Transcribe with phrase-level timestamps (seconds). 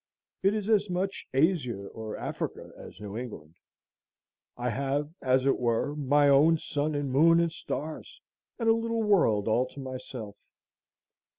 [0.41, 3.53] It is as much Asia or Africa as New England.
[4.57, 8.19] I have, as it were, my own sun and moon and stars,
[8.57, 10.37] and a little world all to myself.